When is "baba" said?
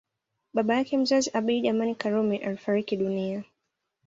0.53-0.75